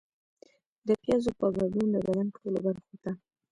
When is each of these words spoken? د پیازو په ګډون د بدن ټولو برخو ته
د 0.87 0.89
پیازو 1.01 1.31
په 1.39 1.47
ګډون 1.57 1.87
د 1.91 1.95
بدن 2.05 2.27
ټولو 2.35 2.57
برخو 2.65 2.95
ته 3.03 3.11